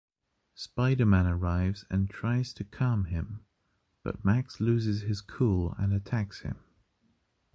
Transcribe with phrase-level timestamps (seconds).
[0.55, 3.45] Spider Man arrives and tries to calm him,
[4.01, 6.57] but Max loses his cool and attacks him.